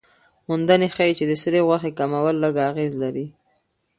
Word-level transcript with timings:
موندنې 0.47 0.87
ښيي 0.95 1.13
چې 1.19 1.25
د 1.27 1.31
سرې 1.41 1.59
غوښې 1.67 1.91
کمول 1.99 2.35
لږ 2.43 2.55
اغېز 2.69 2.93
لري. 3.03 3.25